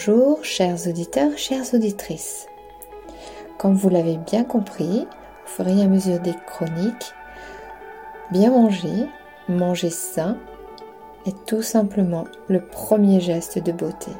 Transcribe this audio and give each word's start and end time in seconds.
Bonjour, 0.00 0.44
chers 0.44 0.86
auditeurs, 0.86 1.36
chères 1.36 1.74
auditrices. 1.74 2.46
Comme 3.58 3.74
vous 3.74 3.88
l'avez 3.88 4.16
bien 4.16 4.44
compris, 4.44 5.08
au 5.44 5.48
fur 5.48 5.66
et 5.66 5.82
à 5.82 5.88
mesure 5.88 6.20
des 6.20 6.36
chroniques, 6.46 7.12
bien 8.30 8.52
manger, 8.52 9.08
manger 9.48 9.90
sain, 9.90 10.38
est 11.26 11.44
tout 11.46 11.62
simplement 11.62 12.26
le 12.46 12.60
premier 12.60 13.18
geste 13.18 13.58
de 13.58 13.72
beauté. 13.72 14.12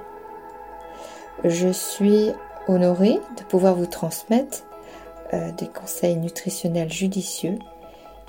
Je 1.45 1.69
suis 1.69 2.33
honorée 2.67 3.21
de 3.39 3.45
pouvoir 3.45 3.77
vous 3.77 3.87
transmettre 3.87 4.65
euh, 5.33 5.53
des 5.53 5.69
conseils 5.69 6.17
nutritionnels 6.17 6.93
judicieux 6.93 7.57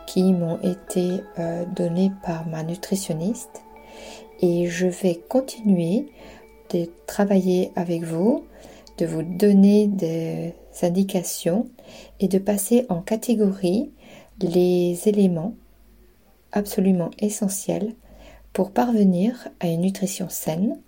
qui 0.06 0.34
m'ont 0.34 0.60
été 0.62 1.24
euh, 1.40 1.66
donnés 1.66 2.12
par 2.22 2.46
ma 2.46 2.62
nutritionniste 2.62 3.64
et 4.42 4.68
je 4.68 4.86
vais 4.86 5.16
continuer 5.16 6.12
de 6.74 6.90
travailler 7.08 7.72
avec 7.76 8.04
vous, 8.04 8.46
de 8.98 9.06
vous 9.06 9.24
donner 9.24 9.88
des 9.88 10.54
indications 10.82 11.70
et 12.20 12.28
de 12.28 12.38
passer 12.38 12.86
en 12.90 13.02
catégorie 13.02 13.92
les 14.42 15.08
éléments 15.08 15.56
absolument 16.52 17.12
essentiels 17.20 17.94
pour 18.54 18.72
parvenir 18.72 19.50
à 19.60 19.68
une 19.68 19.82
nutrition 19.82 20.30
saine 20.30 20.80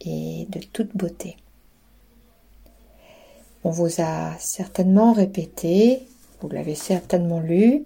et 0.00 0.46
de 0.50 0.60
toute 0.72 0.96
beauté. 0.96 1.36
On 3.64 3.70
vous 3.70 4.00
a 4.00 4.34
certainement 4.38 5.12
répété, 5.12 6.02
vous 6.40 6.48
l'avez 6.48 6.74
certainement 6.74 7.40
lu, 7.40 7.84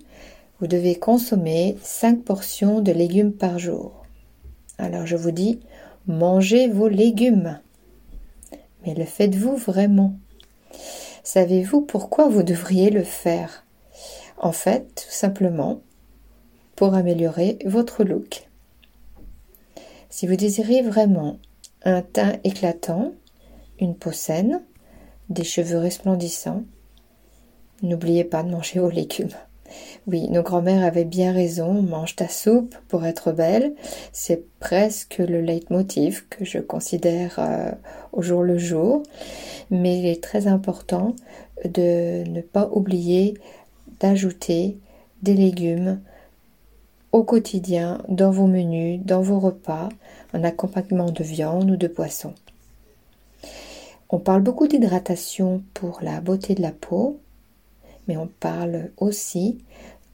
vous 0.61 0.67
devez 0.67 0.97
consommer 0.97 1.77
5 1.83 2.23
portions 2.23 2.81
de 2.81 2.93
légumes 2.93 3.33
par 3.33 3.59
jour. 3.59 4.05
Alors 4.79 5.07
je 5.07 5.17
vous 5.17 5.31
dis, 5.31 5.61
mangez 6.07 6.69
vos 6.69 6.89
légumes. 6.89 7.61
Mais 8.85 8.95
le 8.95 9.05
faites-vous 9.05 9.57
vraiment? 9.57 10.15
Savez-vous 11.23 11.83
pourquoi 11.83 12.29
vous 12.29 12.43
devriez 12.43 12.91
le 12.91 13.05
faire? 13.05 13.65
En 14.39 14.53
fait, 14.53 15.05
tout 15.05 15.13
simplement, 15.13 15.81
pour 16.75 16.95
améliorer 16.95 17.59
votre 17.65 18.03
look. 18.03 18.49
Si 20.11 20.27
vous 20.27 20.37
désirez 20.37 20.83
vraiment 20.83 21.39
un 21.85 22.03
teint 22.03 22.35
éclatant, 22.45 23.13
une 23.79 23.95
peau 23.95 24.13
saine, 24.13 24.63
des 25.29 25.45
cheveux 25.45 25.79
resplendissants, 25.79 26.65
n'oubliez 27.83 28.25
pas 28.25 28.43
de 28.43 28.51
manger 28.51 28.81
vos 28.81 28.91
légumes. 28.91 29.35
Oui, 30.07 30.29
nos 30.29 30.43
grands-mères 30.43 30.85
avaient 30.85 31.05
bien 31.05 31.33
raison, 31.33 31.83
mange 31.83 32.17
ta 32.17 32.29
soupe 32.29 32.75
pour 32.89 33.05
être 33.05 33.33
belle. 33.33 33.75
C'est 34.13 34.45
presque 34.59 35.19
le 35.19 35.41
leitmotiv 35.41 36.27
que 36.29 36.45
je 36.45 36.59
considère 36.59 37.37
euh, 37.39 37.71
au 38.13 38.23
jour 38.23 38.43
le 38.43 38.59
jour. 38.59 39.03
Mais 39.71 39.99
il 39.99 40.07
est 40.07 40.23
très 40.23 40.47
important 40.47 41.15
de 41.65 42.29
ne 42.29 42.41
pas 42.41 42.69
oublier 42.73 43.35
d'ajouter 44.01 44.79
des 45.23 45.35
légumes 45.35 46.01
au 47.13 47.23
quotidien 47.23 48.03
dans 48.09 48.31
vos 48.31 48.47
menus, 48.47 49.01
dans 49.05 49.21
vos 49.21 49.39
repas, 49.39 49.89
en 50.35 50.45
accompagnement 50.45 51.11
de 51.11 51.23
viande 51.23 51.71
ou 51.71 51.77
de 51.77 51.87
poisson. 51.87 52.35
On 54.11 54.19
parle 54.19 54.43
beaucoup 54.43 54.67
d'hydratation 54.67 55.63
pour 55.73 56.01
la 56.03 56.21
beauté 56.21 56.55
de 56.55 56.63
la 56.63 56.73
peau, 56.73 57.21
mais 58.09 58.17
on 58.17 58.27
parle 58.27 58.91
aussi 58.97 59.59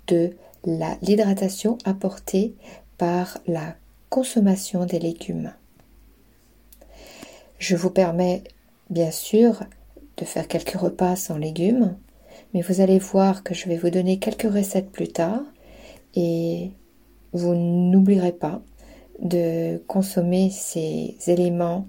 de 0.06 0.32
l'hydratation 0.64 1.78
apportée 1.84 2.54
par 2.96 3.38
la 3.46 3.74
consommation 4.10 4.86
des 4.86 4.98
légumes. 4.98 5.52
Je 7.58 7.76
vous 7.76 7.90
permets 7.90 8.44
bien 8.90 9.10
sûr 9.10 9.64
de 10.16 10.24
faire 10.24 10.48
quelques 10.48 10.78
repas 10.78 11.16
sans 11.16 11.36
légumes, 11.36 11.96
mais 12.54 12.62
vous 12.62 12.80
allez 12.80 12.98
voir 12.98 13.42
que 13.42 13.54
je 13.54 13.68
vais 13.68 13.76
vous 13.76 13.90
donner 13.90 14.18
quelques 14.18 14.52
recettes 14.52 14.90
plus 14.90 15.08
tard 15.08 15.42
et 16.14 16.70
vous 17.32 17.54
n'oublierez 17.54 18.32
pas 18.32 18.62
de 19.20 19.78
consommer 19.86 20.50
ces 20.50 21.16
éléments 21.26 21.86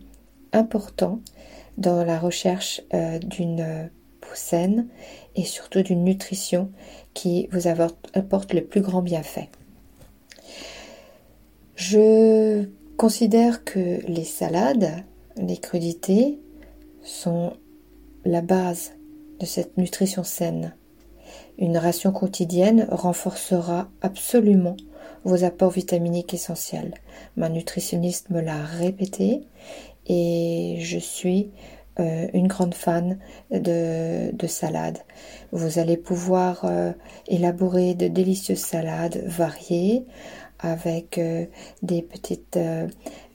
importants 0.52 1.20
dans 1.78 2.04
la 2.04 2.20
recherche 2.20 2.82
euh, 2.94 3.20
d'une 3.20 3.90
saine 4.36 4.88
et 5.36 5.44
surtout 5.44 5.82
d'une 5.82 6.04
nutrition 6.04 6.72
qui 7.14 7.48
vous 7.52 7.68
apporte 7.68 8.54
le 8.54 8.64
plus 8.64 8.82
grand 8.82 9.02
bienfait. 9.02 9.50
Je 11.76 12.66
considère 12.98 13.64
que 13.64 14.06
les 14.08 14.26
salades, 14.26 15.06
les 15.38 15.58
crudités 15.58 16.40
sont 17.02 17.54
la 18.26 18.42
base 18.42 18.92
de 19.40 19.46
cette 19.46 19.78
nutrition 19.78 20.24
saine. 20.24 20.76
Une 21.58 21.78
ration 21.78 22.12
quotidienne 22.12 22.88
renforcera 22.92 23.90
absolument 24.02 24.76
vos 25.24 25.44
apports 25.44 25.72
vitaminiques 25.72 26.34
essentiels. 26.34 26.94
Ma 27.38 27.50
nutritionniste 27.50 28.30
me 28.30 28.42
l'a 28.42 28.64
répété 28.64 29.42
et 30.08 30.78
je 30.80 31.00
suis 31.00 31.52
euh, 32.00 32.28
une 32.34 32.48
grande 32.48 32.74
fan 32.74 33.20
de, 33.52 34.34
de 34.34 34.48
salades. 34.48 35.00
Vous 35.52 35.80
allez 35.80 35.98
pouvoir 35.98 36.62
euh, 36.64 36.94
élaborer 37.28 37.94
de 37.94 38.08
délicieuses 38.08 38.60
salades 38.60 39.22
variées 39.26 40.06
avec 40.60 41.18
euh, 41.18 41.46
des 41.82 42.02
petites 42.02 42.60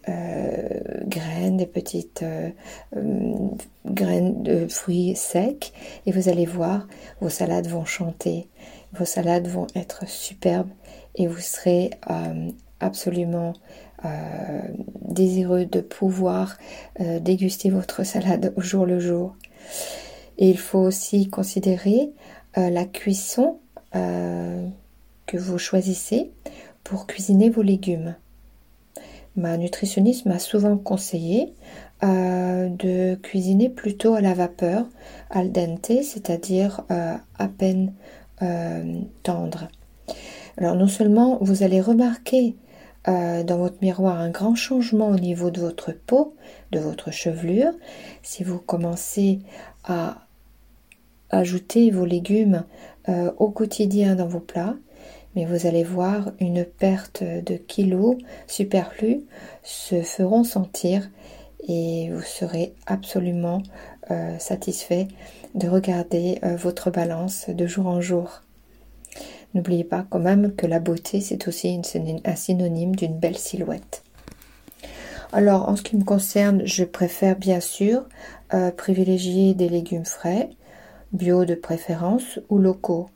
graines, 0.06 1.56
des 1.56 1.66
petites 1.66 2.25
graines 3.86 4.42
de 4.42 4.66
fruits 4.69 5.16
secs 5.16 5.72
et 6.04 6.12
vous 6.12 6.28
allez 6.28 6.44
voir, 6.44 6.86
vos 7.22 7.31
salades 7.31 7.69
vont 7.69 7.86
chanter, 7.86 8.48
vos 8.92 9.06
salades 9.06 9.48
vont 9.48 9.66
être 9.75 10.06
superbes 10.06 10.69
et 11.14 11.26
vous 11.26 11.41
serez 11.41 11.91
absolument 12.84 13.55
euh, 14.05 14.61
désireux 15.00 15.65
de 15.65 15.81
pouvoir 15.81 16.59
euh, 17.00 17.21
déguster 17.21 17.71
votre 17.71 18.05
salade 18.05 18.53
au 18.56 18.61
jour 18.61 18.84
le 18.84 19.00
jour. 19.00 19.34
Et 20.37 20.50
il 20.50 20.59
faut 20.59 20.81
aussi 20.81 21.28
considérer 21.28 22.11
euh, 22.59 22.71
la 22.71 22.84
cuisson 22.84 23.59
que 25.27 25.37
vous 25.37 25.56
choisissez 25.56 26.33
pour 26.83 27.06
cuisiner 27.06 27.49
vos 27.49 27.62
légumes. 27.62 28.17
Ma 29.37 29.56
nutritionniste 29.56 30.27
m'a 30.27 30.41
souvent 30.41 30.77
conseillé 30.77 31.55
de 32.03 33.15
cuisiner 33.15 33.69
plutôt 33.69 34.15
à 34.15 34.21
la 34.21 34.34
vapeur, 34.34 34.84
al 35.31 35.53
dente, 35.53 35.93
c'est-à-dire 36.03 36.83
à 36.89 37.49
peine 37.56 37.93
tendre. 39.23 39.69
Alors 40.56 40.75
non 40.75 40.89
seulement 40.89 41.39
vous 41.41 41.62
allez 41.62 41.81
remarquer 41.81 42.56
euh, 43.06 43.42
dans 43.42 43.59
votre 43.59 43.76
miroir 43.82 44.19
un 44.19 44.31
grand 44.31 44.54
changement 44.54 45.09
au 45.09 45.19
niveau 45.19 45.50
de 45.50 45.60
votre 45.60 45.92
peau, 45.92 46.34
de 46.72 46.78
votre 46.78 47.10
chevelure. 47.10 47.72
Si 48.22 48.44
vous 48.44 48.59
commencez 48.59 49.41
à 49.84 50.26
ajouter 51.28 51.91
vos 51.91 52.06
légumes 52.06 52.64
euh, 53.09 53.31
au 53.37 53.50
quotidien 53.50 54.14
dans 54.14 54.26
vos 54.26 54.41
plats, 54.41 54.76
mais 55.34 55.44
vous 55.44 55.66
allez 55.66 55.84
voir 55.84 56.32
une 56.41 56.64
perte 56.64 57.22
de 57.22 57.56
kilos 57.56 58.16
superflus 58.47 59.22
se 59.62 60.00
feront 60.00 60.44
sentir 60.44 61.11
et 61.67 62.11
vous 62.11 62.23
serez 62.23 62.73
absolument 62.87 63.62
euh, 64.11 64.38
satisfait 64.38 65.08
de 65.55 65.69
regarder 65.69 66.40
votre 66.43 66.90
balance 66.90 67.49
de 67.49 67.67
jour 67.67 67.87
en 67.87 68.00
jour. 68.00 68.44
N'oubliez 69.55 69.85
pas 69.85 70.05
quand 70.11 70.19
même 70.19 70.55
que 70.55 70.67
la 70.67 70.81
beauté, 70.81 71.21
c'est 71.21 71.47
aussi 71.47 71.81
un 72.25 72.35
synonyme 72.35 72.97
d'une 72.97 73.19
belle 73.19 73.39
silhouette. 73.39 74.03
Alors, 75.33 75.69
en 75.69 75.77
ce 75.77 75.83
qui 75.83 75.97
me 75.97 76.05
concerne, 76.05 76.62
je 76.65 76.85
préfère 76.85 77.37
bien 77.37 77.61
sûr 77.61 78.05
euh, 78.53 78.71
privilégier 78.71 79.55
des 79.55 79.69
légumes 79.69 80.05
frais, 80.05 80.51
bio 81.12 81.45
de 81.45 81.55
préférence 81.55 82.39
ou 82.49 82.59
locaux. 82.59 83.09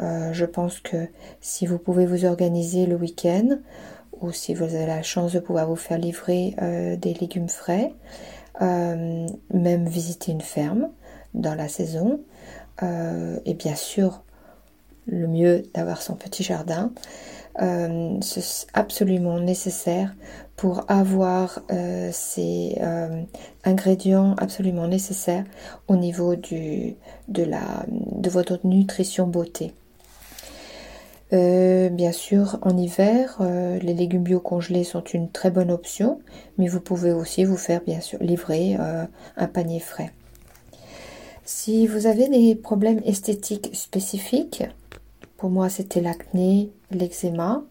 Euh, 0.00 0.32
je 0.32 0.46
pense 0.46 0.80
que 0.80 1.08
si 1.40 1.66
vous 1.66 1.78
pouvez 1.78 2.06
vous 2.06 2.24
organiser 2.24 2.86
le 2.86 2.96
week-end 2.96 3.58
ou 4.20 4.32
si 4.32 4.54
vous 4.54 4.64
avez 4.64 4.86
la 4.86 5.02
chance 5.02 5.32
de 5.32 5.40
pouvoir 5.40 5.66
vous 5.66 5.76
faire 5.76 5.98
livrer 5.98 6.54
euh, 6.62 6.96
des 6.96 7.14
légumes 7.14 7.48
frais, 7.48 7.92
même 8.60 9.88
visiter 9.88 10.32
une 10.32 10.42
ferme 10.42 10.90
dans 11.32 11.54
la 11.54 11.66
saison, 11.68 12.20
et 12.82 13.54
bien 13.54 13.74
sûr 13.74 14.22
le 15.10 15.26
mieux 15.26 15.64
d'avoir 15.74 16.00
son 16.00 16.14
petit 16.14 16.42
jardin. 16.42 16.92
Euh, 17.60 18.16
c'est 18.22 18.66
absolument 18.74 19.40
nécessaire 19.40 20.14
pour 20.56 20.84
avoir 20.88 21.60
euh, 21.72 22.10
ces 22.12 22.78
euh, 22.80 23.22
ingrédients 23.64 24.34
absolument 24.38 24.86
nécessaires 24.86 25.44
au 25.88 25.96
niveau 25.96 26.36
du, 26.36 26.94
de, 27.28 27.42
la, 27.42 27.84
de 27.88 28.30
votre 28.30 28.60
nutrition 28.64 29.26
beauté. 29.26 29.72
bien 31.32 32.12
sûr, 32.12 32.58
en 32.62 32.76
hiver, 32.76 33.40
les 33.40 33.94
légumes 33.94 34.22
bio 34.22 34.40
congelés 34.40 34.84
sont 34.84 35.04
une 35.04 35.30
très 35.30 35.50
bonne 35.50 35.70
option, 35.70 36.20
mais 36.58 36.68
vous 36.68 36.80
pouvez 36.80 37.12
aussi 37.12 37.44
vous 37.44 37.56
faire 37.56 37.82
bien 37.82 38.00
sûr 38.00 38.18
livrer 38.20 38.76
un 39.36 39.46
panier 39.46 39.80
frais. 39.80 40.10
Si 41.44 41.86
vous 41.86 42.06
avez 42.06 42.28
des 42.28 42.54
problèmes 42.54 43.00
esthétiques 43.04 43.70
spécifiques, 43.74 44.64
pour 45.40 45.48
moi 45.48 45.70
c'était 45.70 46.02
l'acné, 46.02 46.70
l'eczéma, 46.90 47.62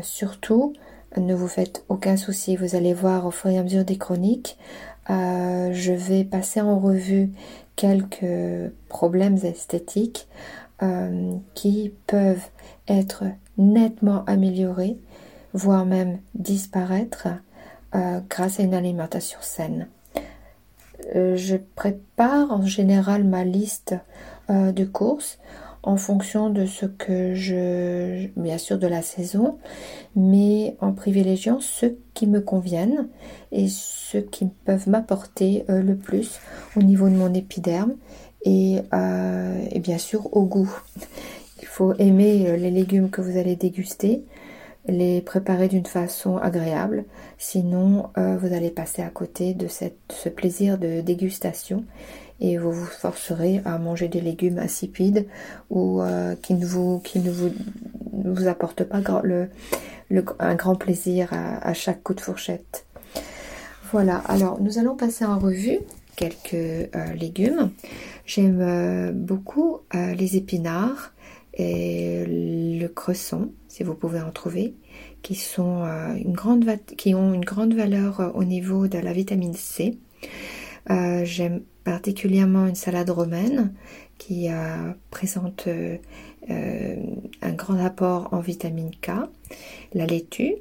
surtout 0.00 0.72
ne 1.18 1.34
vous 1.34 1.46
faites 1.46 1.84
aucun 1.90 2.16
souci, 2.16 2.56
vous 2.56 2.74
allez 2.74 2.94
voir 2.94 3.26
au 3.26 3.30
fur 3.30 3.50
et 3.50 3.58
à 3.58 3.62
mesure 3.62 3.84
des 3.84 3.98
chroniques, 3.98 4.56
euh, 5.10 5.74
je 5.74 5.92
vais 5.92 6.24
passer 6.24 6.62
en 6.62 6.78
revue 6.78 7.30
quelques 7.76 8.72
problèmes 8.88 9.36
esthétiques 9.44 10.26
euh, 10.82 11.34
qui 11.52 11.92
peuvent 12.06 12.48
être 12.88 13.24
nettement 13.58 14.24
améliorés, 14.24 14.96
voire 15.52 15.84
même 15.84 16.18
disparaître 16.34 17.28
euh, 17.94 18.20
grâce 18.30 18.58
à 18.58 18.62
une 18.62 18.74
alimentation 18.74 19.38
saine. 19.42 19.88
je 21.14 21.56
prépare 21.74 22.52
en 22.52 22.64
général 22.64 23.24
ma 23.24 23.44
liste 23.44 23.94
de 24.48 24.84
courses 24.84 25.38
en 25.86 25.96
fonction 25.96 26.50
de 26.50 26.66
ce 26.66 26.84
que 26.84 27.34
je, 27.34 28.26
bien 28.36 28.58
sûr 28.58 28.76
de 28.76 28.88
la 28.88 29.02
saison, 29.02 29.58
mais 30.16 30.76
en 30.80 30.92
privilégiant 30.92 31.60
ceux 31.60 31.96
qui 32.12 32.26
me 32.26 32.40
conviennent 32.40 33.08
et 33.52 33.68
ceux 33.68 34.20
qui 34.20 34.48
peuvent 34.64 34.88
m'apporter 34.88 35.64
euh, 35.70 35.82
le 35.82 35.96
plus 35.96 36.40
au 36.76 36.82
niveau 36.82 37.08
de 37.08 37.14
mon 37.14 37.32
épiderme 37.32 37.94
et, 38.44 38.80
euh, 38.92 39.64
bien 39.78 39.98
sûr 39.98 40.36
au 40.36 40.44
goût. 40.44 40.76
Il 41.60 41.66
faut 41.66 41.94
aimer 41.94 42.48
euh, 42.48 42.56
les 42.56 42.72
légumes 42.72 43.08
que 43.08 43.20
vous 43.20 43.38
allez 43.38 43.54
déguster, 43.54 44.24
les 44.88 45.20
préparer 45.20 45.68
d'une 45.68 45.86
façon 45.86 46.36
agréable, 46.36 47.04
sinon 47.38 48.10
vous 48.16 48.52
allez 48.52 48.70
passer 48.70 49.02
à 49.02 49.08
côté 49.08 49.52
de 49.52 49.66
ce 49.68 50.28
plaisir 50.28 50.78
de 50.78 51.00
dégustation 51.00 51.84
et 52.40 52.58
vous 52.58 52.72
vous 52.72 52.86
forcerez 52.86 53.62
à 53.64 53.78
manger 53.78 54.08
des 54.08 54.20
légumes 54.20 54.58
insipides 54.58 55.26
ou 55.70 56.02
euh, 56.02 56.34
qui 56.36 56.54
ne 56.54 56.66
vous 56.66 57.00
qui 57.00 57.20
ne 57.20 57.30
vous, 57.30 57.50
vous 58.12 58.48
apportent 58.48 58.84
pas 58.84 59.00
un 60.38 60.54
grand 60.54 60.76
plaisir 60.76 61.30
à, 61.32 61.72
chaque 61.72 62.02
coup 62.02 62.14
de 62.14 62.20
fourchette. 62.20 62.86
Voilà, 63.92 64.18
alors 64.26 64.60
nous 64.60 64.78
allons 64.78 64.96
passer 64.96 65.24
en 65.24 65.38
revue 65.38 65.78
quelques 66.16 66.54
euh, 66.54 67.14
légumes. 67.14 67.70
J'aime 68.26 68.60
euh, 68.60 69.12
beaucoup 69.12 69.78
les 69.94 70.36
épinards 70.36 71.12
et 71.56 72.24
le 72.26 72.86
cresson, 72.88 73.52
si 73.68 73.82
vous 73.82 73.94
pouvez 73.94 74.20
en 74.20 74.30
trouver, 74.30 74.74
qui, 75.22 75.34
sont, 75.34 75.84
une 76.16 76.32
grande, 76.32 76.64
qui 76.96 77.14
ont 77.14 77.32
une 77.32 77.44
grande 77.44 77.74
valeur 77.74 78.32
au 78.34 78.44
niveau 78.44 78.88
de 78.88 78.98
la 78.98 79.12
vitamine 79.12 79.54
C. 79.54 79.98
J'aime 80.88 81.62
particulièrement 81.84 82.66
une 82.66 82.74
salade 82.74 83.10
romaine 83.10 83.72
qui 84.18 84.48
présente 85.10 85.66
euh, 85.66 85.96
euh, 86.50 86.96
un 87.42 87.52
grand 87.52 87.84
apport 87.84 88.28
en 88.32 88.40
vitamine 88.40 88.90
K, 89.00 89.10
la 89.94 90.06
laitue, 90.06 90.54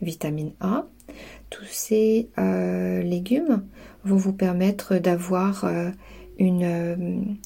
vitamine 0.00 0.52
A. 0.60 0.86
Tous 1.50 1.66
ces 1.66 2.28
euh, 2.38 3.02
légumes 3.02 3.64
vont 4.04 4.16
vous 4.16 4.32
permettre 4.32 4.98
d'avoir 4.98 5.66
une, 6.38 7.36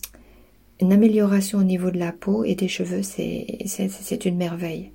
amélioration 0.91 1.59
au 1.59 1.65
niveau 1.65 1.91
de 1.91 1.99
la 1.99 2.13
peau 2.13 2.45
et 2.45 2.55
des 2.55 2.69
cheveux. 2.69 3.03
C'est 3.03 4.25
une 4.25 4.37
merveille. 4.37 4.93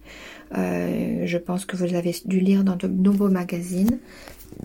je 0.53 1.37
pense 1.37 1.65
que 1.65 1.75
vous 1.75 1.93
avez 1.93 2.15
dû 2.25 2.39
lire 2.39 2.63
dans 2.63 2.75
de 2.75 2.87
nombreux 2.87 3.29
magazines 3.29 3.99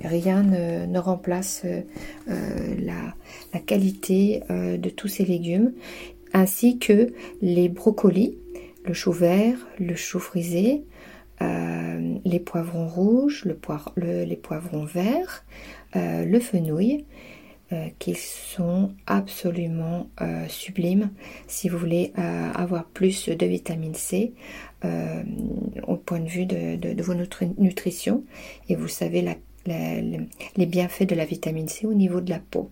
Rien 0.03 0.43
ne, 0.43 0.99
remplace 0.99 1.63
euh, 1.65 2.75
la, 2.79 3.61
qualité 3.61 4.43
euh, 4.51 4.77
de 4.77 4.91
tous 4.91 5.09
ces 5.09 5.25
légumes, 5.25 5.73
ainsi 6.33 6.79
que 6.79 7.13
les 7.43 7.69
brocolis, 7.69 8.39
le 8.85 8.93
chou 8.93 9.13
vert, 9.13 9.57
le 9.79 9.95
chou 9.95 10.19
frisé, 10.19 10.85
euh, 11.43 12.17
les 12.25 12.41
poivrons 12.41 12.89
rouges, 12.89 13.45
les 13.45 14.37
poivrons 14.37 14.85
verts, 14.85 15.45
le 15.95 16.41
fenouil, 16.41 17.05
qui 17.99 18.15
sont 18.15 18.93
absolument 19.07 20.09
sublimes 20.49 21.11
si 21.47 21.69
vous 21.69 21.79
voulez 21.79 22.13
avoir 22.17 22.85
plus 22.85 23.29
de 23.29 23.47
vitamine 23.47 23.95
C 23.95 24.33
au 24.83 25.97
point 25.97 26.21
de 26.21 26.29
vue 26.29 26.47
de, 26.47 27.03
vos 27.03 27.15
nutritions 27.15 28.25
et 28.69 28.77
vous 28.77 28.89
savez 28.89 29.25
les 29.67 30.67
bienfaits 30.67 31.09
de 31.09 31.15
la 31.15 31.25
vitamine 31.25 31.69
C 31.69 31.87
au 31.87 31.95
niveau 31.95 32.21
de 32.21 32.31
la 32.31 32.39
peau. 32.39 32.69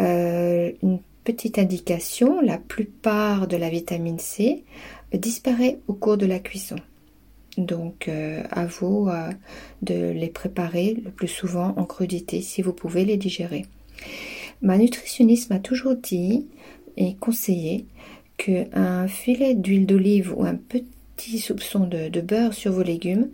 Euh, 0.00 0.72
une 0.82 1.00
petite 1.24 1.58
indication, 1.58 2.40
la 2.40 2.58
plupart 2.58 3.46
de 3.46 3.56
la 3.56 3.70
vitamine 3.70 4.18
C 4.18 4.64
disparaît 5.12 5.78
au 5.88 5.94
cours 5.94 6.16
de 6.16 6.26
la 6.26 6.38
cuisson. 6.38 6.76
Donc 7.58 8.08
euh, 8.08 8.42
à 8.50 8.66
vous 8.66 9.08
euh, 9.08 9.30
de 9.82 10.10
les 10.10 10.28
préparer 10.28 10.94
le 11.04 11.10
plus 11.10 11.28
souvent 11.28 11.74
en 11.76 11.84
crudité 11.84 12.40
si 12.40 12.62
vous 12.62 12.72
pouvez 12.72 13.04
les 13.04 13.16
digérer. 13.16 13.66
Ma 14.62 14.76
nutritionniste 14.78 15.50
m'a 15.50 15.58
toujours 15.58 15.94
dit 15.94 16.46
et 16.96 17.14
conseillé 17.16 17.86
qu'un 18.36 19.06
filet 19.08 19.54
d'huile 19.54 19.86
d'olive 19.86 20.34
ou 20.36 20.44
un 20.44 20.56
petit 20.56 21.38
soupçon 21.38 21.86
de 21.86 22.20
beurre 22.20 22.54
sur 22.54 22.72
vos 22.72 22.82
légumes 22.82 23.28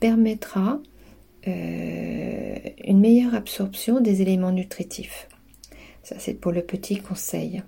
permettra 0.00 0.80
euh, 1.46 2.56
une 2.84 3.00
meilleure 3.00 3.34
absorption 3.34 4.00
des 4.00 4.22
éléments 4.22 4.52
nutritifs. 4.52 5.28
Ça, 6.02 6.16
c'est 6.18 6.34
pour 6.34 6.52
le 6.52 6.62
petit 6.62 6.96
conseil. 6.96 7.62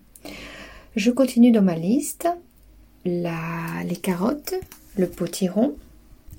Je 0.95 1.11
continue 1.11 1.51
dans 1.51 1.63
ma 1.63 1.77
liste. 1.77 2.29
les 3.05 3.97
carottes, 4.03 4.55
le 4.97 5.09
potiron, 5.09 5.77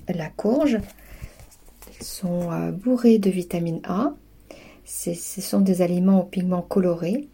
la 0.08 0.28
courge. 0.28 0.78
Ils 2.00 2.06
sont 2.06 2.52
euh, 2.52 2.70
bourrés 2.70 3.18
de 3.18 3.30
vitamine 3.30 3.80
A. 3.84 4.12
Ce 4.84 5.14
sont 5.14 5.60
des 5.60 5.82
aliments 5.82 6.22
aux 6.22 6.26
pigments 6.26 6.62
colorés 6.62 7.28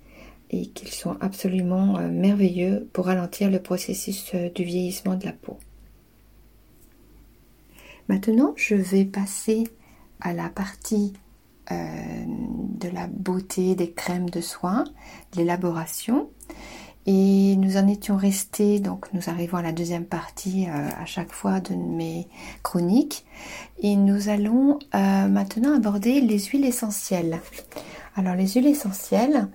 et 0.51 0.67
qu'ils 0.67 0.91
sont 0.91 1.17
absolument 1.21 1.99
euh, 1.99 2.09
merveilleux 2.09 2.89
pour 2.93 3.07
ralentir 3.07 3.51
le 3.51 3.61
processus 3.61 4.35
du 4.35 4.65
vieillissement 4.65 5.15
de 5.15 5.25
la 5.25 5.33
peau. 5.33 5.59
Maintenant, 8.09 8.53
je 8.57 8.75
vais 8.75 9.05
passer 9.05 9.65
à 10.21 10.33
la 10.33 10.49
partie 10.49 11.15
euh, 11.71 12.25
de 12.27 12.89
la 12.89 13.07
beauté 13.07 13.75
des 13.75 13.91
crèmes 13.91 14.29
de 14.29 14.43
soins, 14.43 14.85
l'élaboration. 15.35 16.29
Et 17.07 17.57
nous 17.57 17.77
en 17.77 17.87
étions 17.87 18.17
restés, 18.17 18.81
donc 18.81 19.13
nous 19.13 19.29
arrivons 19.29 19.59
à 19.59 19.63
la 19.63 19.73
deuxième 19.73 20.07
partie 20.07 20.67
euh, 20.69 20.89
à 20.99 21.05
chaque 21.05 21.33
fois 21.33 21.61
de 21.61 21.75
mes 21.75 22.29
chroniques. 22.63 23.27
Et 23.79 23.97
nous 23.97 24.29
allons 24.29 24.79
euh, 24.95 25.29
maintenant 25.29 25.77
aborder 25.77 26.21
les 26.21 26.39
huiles 26.39 26.65
essentielles. 26.65 27.41
Alors 28.17 28.35
les 28.35 28.47
huiles 28.49 28.69
essentielles, 28.69 29.49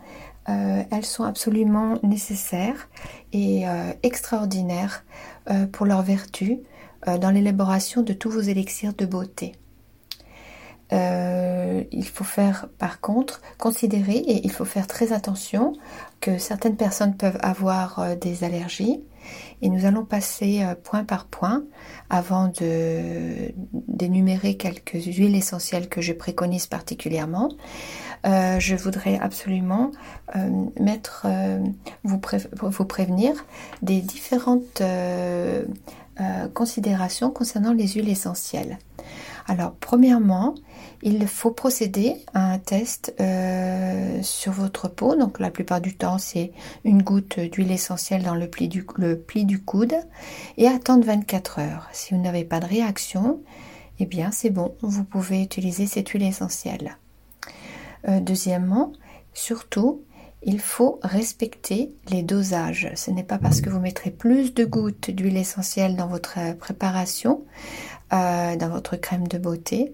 elles 0.48 1.06
sont 1.06 1.26
absolument 1.26 2.00
nécessaires 2.02 2.90
et 3.34 3.66
extraordinaires 4.02 5.06
pour 5.72 5.86
leur 5.86 6.02
vertu 6.02 6.58
dans 7.06 7.30
l'élaboration 7.30 8.02
de 8.02 8.14
tous 8.14 8.32
vos 8.32 8.42
élixirs 8.42 8.96
de 8.96 9.06
beauté. 9.06 9.59
Euh, 10.92 11.84
il 11.92 12.08
faut 12.08 12.24
faire 12.24 12.68
par 12.80 13.00
contre 13.00 13.42
considérer 13.60 14.18
et 14.18 14.44
il 14.44 14.52
faut 14.52 14.66
faire 14.66 14.88
très 14.88 15.14
attention 15.14 15.74
que 16.20 16.40
certaines 16.40 16.78
personnes 16.78 17.16
peuvent 17.16 17.38
avoir 17.42 18.00
euh, 18.00 18.16
des 18.16 18.44
allergies 18.44 19.04
et 19.62 19.70
nous 19.70 19.86
allons 19.86 20.04
passer 20.04 20.64
euh, 20.64 20.74
point 20.74 21.04
par 21.04 21.26
point 21.26 21.64
avant 22.10 22.52
d'énumérer 23.88 24.58
quelques 24.58 25.04
huiles 25.06 25.36
essentielles 25.36 25.90
que 25.90 26.02
je 26.02 26.14
préconise 26.14 26.66
particulièrement. 26.66 27.50
je 28.24 28.76
voudrais 28.76 29.20
absolument 29.20 29.92
mettre 30.80 31.28
vous, 32.04 32.86
prévenir 32.86 33.46
des 33.84 34.02
différentes 34.02 34.82
considérations 36.56 37.30
concernant 37.30 37.74
les 37.74 37.90
huiles 37.90 38.10
essentielles. 38.10 38.80
Alors, 39.50 39.74
premièrement, 39.80 40.54
il 41.02 41.28
faut 41.28 41.50
procéder 41.50 42.18
à 42.36 42.52
un 42.52 42.60
test 42.60 43.16
euh, 43.20 44.22
sur 44.22 44.52
votre 44.52 44.88
peau. 44.88 45.16
Donc, 45.16 45.40
la 45.40 45.50
plupart 45.50 45.82
du 45.82 45.98
temps, 45.98 46.20
c'est 46.20 46.52
une 46.84 47.02
goutte 47.02 47.40
d'huile 47.40 47.72
essentielle 47.72 48.22
dans 48.22 48.36
le 48.36 48.48
pli, 48.48 48.68
du, 48.68 48.86
coude 48.86 49.96
et 50.58 50.68
attendre 50.68 51.04
24 51.04 51.60
heures. 51.62 51.90
Si 51.94 52.14
vous 52.14 52.22
n'avez 52.22 52.44
pas 52.44 52.60
de 52.60 52.68
réaction, 52.68 53.42
eh 53.98 54.06
bien, 54.06 54.30
c'est 54.30 54.52
bon, 54.52 54.76
vous 54.84 55.04
pouvez 55.04 55.42
utiliser 55.42 55.88
cette 55.88 56.10
huile 56.10 56.28
essentielle. 56.28 57.00
Euh, 58.08 58.20
deuxièmement, 58.20 58.94
surtout, 59.34 60.04
il 60.44 60.60
faut 60.60 61.00
respecter 61.02 61.92
les 62.12 62.22
dosages. 62.22 62.92
Ce 62.96 63.10
n'est 63.10 63.24
pas 63.24 63.40
parce 63.40 63.62
que 63.62 63.70
vous 63.72 63.80
mettrez 63.80 64.12
plus 64.12 64.54
de 64.54 64.64
gouttes 64.64 65.10
d'huile 65.10 65.38
essentielle 65.38 65.96
dans 65.96 66.08
votre 66.08 66.56
préparation, 66.58 67.44
euh, 68.14 68.56
dans 68.56 68.70
votre 68.70 68.96
crème 68.96 69.28
de 69.28 69.38
beauté, 69.38 69.94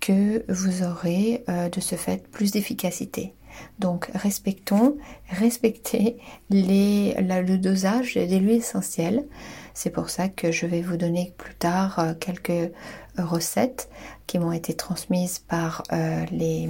que 0.00 0.44
vous 0.50 0.82
aurez 0.82 1.44
euh, 1.48 1.68
de 1.68 1.80
ce 1.80 1.94
fait 1.94 2.26
plus 2.28 2.52
d'efficacité. 2.52 3.34
Donc 3.78 4.10
respectons, 4.14 4.96
respectez 5.28 6.18
les, 6.48 7.14
le 7.18 7.56
dosage 7.56 8.14
des 8.14 8.38
huiles 8.38 8.58
essentielles. 8.58 9.26
C'est 9.74 9.90
pour 9.90 10.10
ça 10.10 10.28
que 10.28 10.52
je 10.52 10.66
vais 10.66 10.82
vous 10.82 10.96
donner 10.96 11.34
plus 11.36 11.54
tard 11.54 11.98
euh, 11.98 12.14
quelques 12.18 12.72
recettes 13.18 13.90
qui 14.26 14.38
m'ont 14.38 14.52
été 14.52 14.74
transmises 14.74 15.40
par 15.40 15.82
les 16.30 16.68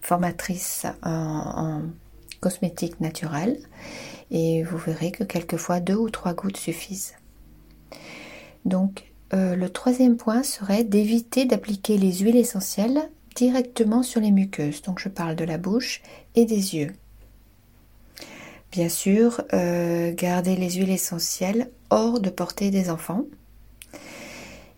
formatrices 0.00 0.86
en, 1.02 1.10
en 1.10 1.82
cosmétique 2.40 3.00
naturelle 3.00 3.58
et 4.30 4.62
vous 4.62 4.78
verrez 4.78 5.10
que 5.10 5.24
quelquefois 5.24 5.80
deux 5.80 5.96
ou 5.96 6.10
trois 6.10 6.34
gouttes 6.34 6.56
suffisent. 6.56 7.14
Donc 8.64 9.09
euh, 9.32 9.54
le 9.54 9.70
troisième 9.70 10.16
point 10.16 10.42
serait 10.42 10.84
d'éviter 10.84 11.44
d'appliquer 11.44 11.98
les 11.98 12.12
huiles 12.18 12.36
essentielles 12.36 13.10
directement 13.36 14.02
sur 14.02 14.20
les 14.20 14.32
muqueuses. 14.32 14.82
Donc 14.82 14.98
je 14.98 15.08
parle 15.08 15.36
de 15.36 15.44
la 15.44 15.58
bouche 15.58 16.02
et 16.34 16.44
des 16.44 16.76
yeux. 16.76 16.92
Bien 18.72 18.88
sûr, 18.88 19.42
euh, 19.52 20.12
gardez 20.12 20.56
les 20.56 20.70
huiles 20.70 20.90
essentielles 20.90 21.70
hors 21.90 22.20
de 22.20 22.30
portée 22.30 22.70
des 22.70 22.90
enfants. 22.90 23.24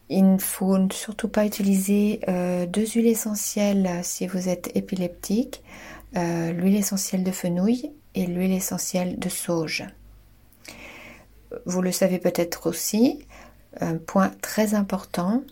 Il 0.09 0.35
ne 0.35 0.39
faut 0.39 0.77
surtout 0.91 1.29
pas 1.29 1.47
utiliser 1.47 2.21
euh, 2.29 2.67
deux 2.67 2.87
huiles 2.87 3.07
essentielles 3.07 4.01
si 4.03 4.27
vous 4.27 4.49
êtes 4.49 4.71
épileptique, 4.75 5.63
l'huile 6.15 6.77
essentielle 6.77 7.25
de 7.25 7.31
fenouil 7.31 7.91
et 8.15 8.27
l'huile 8.27 8.53
essentielle 8.53 9.19
de 9.19 9.31
sauge. 9.31 9.87
Vous 11.65 11.81
le 11.81 11.93
savez 11.93 12.19
peut-être 12.19 12.69
aussi, 12.69 13.19
un 13.81 13.97
point 13.97 14.31
très 14.43 14.75
important, 14.75 15.43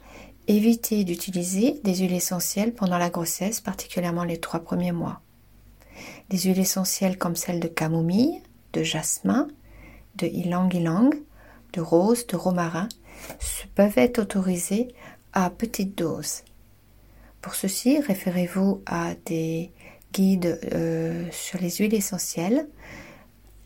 évitez 0.46 1.04
d'utiliser 1.04 1.80
des 1.84 1.96
huiles 1.96 2.14
essentielles 2.14 2.74
pendant 2.74 2.98
la 2.98 3.10
grossesse, 3.10 3.60
particulièrement 3.60 4.24
les 4.24 4.38
trois 4.38 4.60
premiers 4.60 4.92
mois. 4.92 5.20
Des 6.28 6.38
huiles 6.38 6.58
essentielles 6.58 7.18
comme 7.18 7.36
celles 7.36 7.60
de 7.60 7.68
camomille, 7.68 8.40
de 8.72 8.82
jasmin, 8.82 9.48
de 10.16 10.26
ylang-ylang, 10.26 11.14
de 11.72 11.80
rose, 11.80 12.26
de 12.26 12.36
romarin 12.36 12.88
peuvent 13.74 13.98
être 13.98 14.18
autorisées 14.18 14.88
à 15.32 15.50
petite 15.50 15.96
dose. 15.96 16.42
Pour 17.40 17.54
ceci, 17.54 18.00
référez-vous 18.00 18.82
à 18.86 19.14
des 19.24 19.70
guides 20.12 20.60
euh, 20.72 21.26
sur 21.30 21.60
les 21.60 21.70
huiles 21.70 21.94
essentielles 21.94 22.66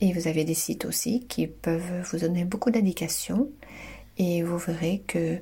et 0.01 0.13
vous 0.13 0.29
avez 0.29 0.45
des 0.45 0.55
sites 0.55 0.85
aussi 0.85 1.27
qui 1.27 1.47
peuvent 1.47 2.03
vous 2.11 2.19
donner 2.19 2.45
beaucoup 2.45 2.71
d'indications 2.71 3.49
et 4.19 4.43
vous 4.43 4.59
verrez 4.59 5.03
que 5.07 5.39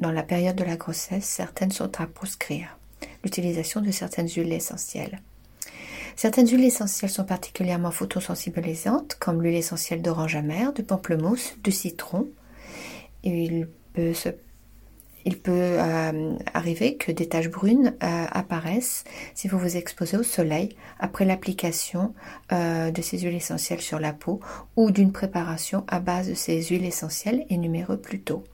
dans 0.00 0.12
la 0.12 0.22
période 0.22 0.56
de 0.56 0.64
la 0.64 0.76
grossesse, 0.76 1.24
certaines 1.24 1.70
sont 1.70 2.00
à 2.00 2.06
proscrire. 2.06 2.78
L'utilisation 3.24 3.80
de 3.80 3.90
certaines 3.90 4.28
huiles 4.28 4.52
essentielles. 4.52 5.20
Certaines 6.16 6.48
huiles 6.48 6.64
essentielles 6.64 7.10
sont 7.10 7.24
particulièrement 7.24 7.90
photosensibilisantes, 7.90 9.16
comme 9.18 9.42
l'huile 9.42 9.56
essentielle 9.56 10.02
d'orange 10.02 10.36
amère, 10.36 10.72
de 10.72 10.82
pamplemousse, 10.82 11.54
de 11.62 11.70
citron. 11.70 12.28
il 13.22 13.68
peut, 13.92 14.12
il 15.26 15.38
peut 15.40 15.52
euh, 15.52 16.34
arriver 16.54 16.96
que 16.96 17.10
des 17.10 17.28
taches 17.28 17.50
brunes 17.50 17.94
euh, 18.02 18.26
apparaissent 18.30 19.02
si 19.34 19.48
vous 19.48 19.58
vous 19.58 19.76
exposez 19.76 20.16
au 20.16 20.22
soleil 20.22 20.76
après 21.00 21.24
l'application 21.24 22.14
euh, 22.52 22.92
de 22.92 23.02
ces 23.02 23.18
huiles 23.18 23.34
essentielles 23.34 23.80
sur 23.80 23.98
la 23.98 24.12
peau 24.12 24.38
ou 24.76 24.92
d'une 24.92 25.10
préparation 25.10 25.84
à 25.88 25.98
base 25.98 26.28
de 26.28 26.34
ces 26.34 26.62
huiles 26.62 26.84
essentielles 26.84 27.44
énumérées 27.50 27.96
plus 27.96 28.20
tôt. 28.20 28.44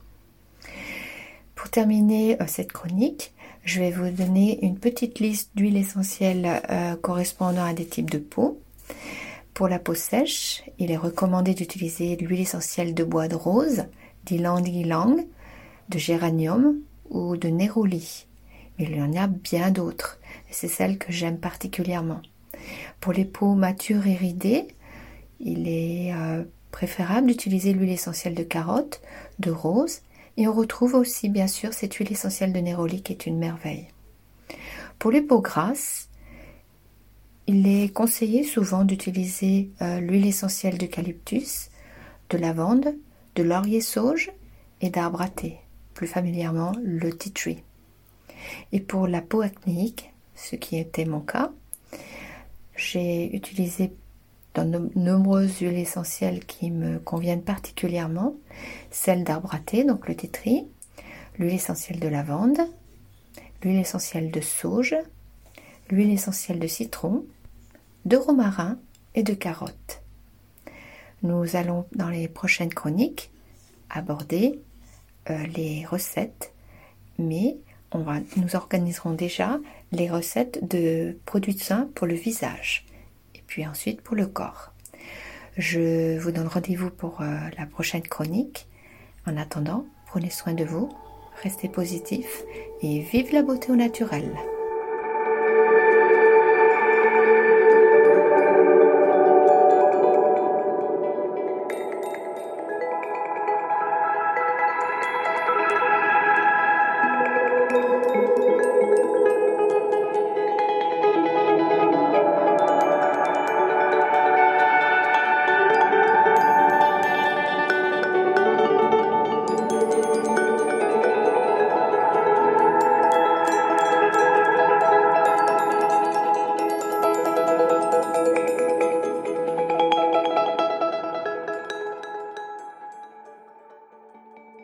Pour 1.53 1.69
terminer 1.69 2.37
cette 2.47 2.73
chronique, 2.73 3.33
je 3.63 3.79
vais 3.79 3.91
vous 3.91 4.09
donner 4.09 4.65
une 4.65 4.79
petite 4.79 5.19
liste 5.19 5.51
d'huiles 5.55 5.77
essentielles 5.77 6.61
correspondant 7.01 7.63
à 7.63 7.73
des 7.73 7.85
types 7.85 8.09
de 8.09 8.17
peau. 8.17 8.59
Pour 9.53 9.67
la 9.69 9.79
peau 9.79 9.93
sèche, 9.93 10.63
il 10.79 10.91
est 10.91 10.97
recommandé 10.97 11.53
d'utiliser 11.53 12.17
l'huile 12.17 12.41
essentielle 12.41 12.93
de 12.93 13.03
bois 13.03 13.27
de 13.27 13.35
rose, 13.35 13.85
d'ylang-ylang, 14.25 15.25
de 15.89 15.97
géranium 15.97 16.79
ou 17.09 17.37
de 17.37 17.47
néroli. 17.47 18.27
Mais 18.77 18.85
il 18.85 18.95
y 18.95 19.01
en 19.01 19.13
a 19.13 19.27
bien 19.27 19.71
d'autres, 19.71 20.19
c'est 20.49 20.67
celle 20.67 20.97
que 20.97 21.11
j'aime 21.11 21.37
particulièrement. 21.37 22.21
Pour 22.99 23.13
les 23.13 23.25
peaux 23.25 23.53
matures 23.55 24.07
et 24.07 24.15
ridées, 24.15 24.67
il 25.39 25.67
est 25.67 26.13
euh, 26.13 26.43
préférable 26.71 27.27
d'utiliser 27.27 27.73
l'huile 27.73 27.91
essentielle 27.91 28.35
de 28.35 28.43
carotte, 28.43 29.01
de 29.39 29.51
rose, 29.51 29.99
et 30.37 30.47
on 30.47 30.53
retrouve 30.53 30.95
aussi 30.95 31.29
bien 31.29 31.47
sûr 31.47 31.73
cette 31.73 31.93
huile 31.95 32.11
essentielle 32.11 32.53
de 32.53 32.59
néroli 32.59 33.03
qui 33.03 33.13
est 33.13 33.25
une 33.25 33.37
merveille. 33.37 33.87
Pour 34.97 35.11
les 35.11 35.21
peaux 35.21 35.41
grasses, 35.41 36.09
il 37.45 37.67
est 37.67 37.93
conseillé 37.93 38.43
souvent 38.43 38.85
d'utiliser 38.85 39.69
euh, 39.81 39.99
l'huile 39.99 40.25
essentielle 40.25 40.77
d'eucalyptus, 40.77 41.69
de 42.29 42.37
lavande, 42.37 42.95
de 43.35 43.43
laurier 43.43 43.81
sauge 43.81 44.31
et 44.81 44.89
d'arbre 44.89 45.21
à 45.21 45.27
thé 45.27 45.59
plus 45.93 46.07
familièrement 46.07 46.73
le 46.83 47.11
tea 47.15 47.31
tree. 47.31 47.63
Et 48.71 48.79
pour 48.79 49.07
la 49.07 49.21
peau 49.21 49.41
acnéique, 49.41 50.13
ce 50.35 50.55
qui 50.55 50.77
était 50.77 51.05
mon 51.05 51.19
cas, 51.19 51.51
j'ai 52.75 53.35
utilisé 53.35 53.93
dans 54.53 54.69
de 54.69 54.89
nombreuses 54.95 55.59
huiles 55.59 55.77
essentielles 55.77 56.45
qui 56.45 56.69
me 56.71 56.99
conviennent 56.99 57.43
particulièrement, 57.43 58.35
celle 58.91 59.23
d'arbre 59.23 59.53
à 59.53 59.59
thé, 59.59 59.83
donc 59.83 60.07
le 60.07 60.15
tea 60.15 60.29
tree, 60.29 60.67
l'huile 61.37 61.53
essentielle 61.53 61.99
de 61.99 62.07
lavande, 62.07 62.59
l'huile 63.61 63.79
essentielle 63.79 64.31
de 64.31 64.41
sauge, 64.41 64.95
l'huile 65.89 66.11
essentielle 66.11 66.59
de 66.59 66.67
citron, 66.67 67.25
de 68.05 68.17
romarin 68.17 68.77
et 69.15 69.23
de 69.23 69.33
carotte. 69.33 70.01
Nous 71.23 71.55
allons 71.55 71.85
dans 71.95 72.09
les 72.09 72.27
prochaines 72.27 72.73
chroniques 72.73 73.31
aborder 73.89 74.59
euh, 75.29 75.37
les 75.55 75.85
recettes, 75.85 76.53
mais 77.17 77.57
on 77.91 77.99
va, 77.99 78.15
nous 78.37 78.55
organiserons 78.55 79.11
déjà 79.11 79.59
les 79.91 80.09
recettes 80.09 80.67
de 80.67 81.17
produits 81.25 81.53
de 81.53 81.61
soins 81.61 81.87
pour 81.95 82.07
le 82.07 82.15
visage 82.15 82.85
et 83.35 83.41
puis 83.45 83.65
ensuite 83.65 84.01
pour 84.01 84.15
le 84.15 84.25
corps. 84.25 84.73
Je 85.57 86.17
vous 86.17 86.31
donne 86.31 86.47
rendez-vous 86.47 86.89
pour 86.89 87.21
euh, 87.21 87.37
la 87.57 87.65
prochaine 87.65 88.01
chronique. 88.01 88.67
En 89.27 89.37
attendant, 89.37 89.85
prenez 90.07 90.31
soin 90.31 90.53
de 90.53 90.65
vous, 90.65 90.89
restez 91.43 91.69
positifs 91.69 92.43
et 92.81 93.01
vive 93.01 93.31
la 93.31 93.43
beauté 93.43 93.71
au 93.71 93.75
naturel. 93.75 94.31